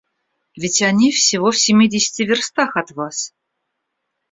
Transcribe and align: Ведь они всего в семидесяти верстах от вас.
Ведь 0.55 0.81
они 0.81 1.11
всего 1.11 1.51
в 1.51 1.59
семидесяти 1.59 2.23
верстах 2.23 2.75
от 2.75 2.89
вас. 2.89 3.35